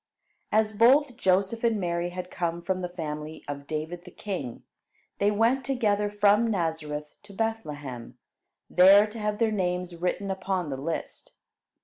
As 0.51 0.75
both 0.75 1.15
Joseph 1.15 1.63
and 1.63 1.79
Mary 1.79 2.09
had 2.09 2.31
come 2.31 2.63
from 2.63 2.81
the 2.81 2.89
family 2.89 3.43
of 3.47 3.67
David 3.67 4.03
the 4.03 4.09
king, 4.09 4.63
they 5.19 5.29
went 5.29 5.63
together 5.63 6.09
from 6.09 6.49
Nazareth 6.49 7.17
to 7.21 7.33
Bethlehem, 7.35 8.17
there 8.67 9.05
to 9.05 9.19
have 9.19 9.37
their 9.37 9.51
names 9.51 9.95
written 9.95 10.31
upon 10.31 10.71
the 10.71 10.77
list. 10.77 11.33